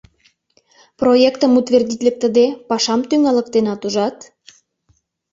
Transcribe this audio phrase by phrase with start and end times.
[0.99, 4.17] Проектым утвердитлыктыде, пашам тӱҥалыктенат, ужат?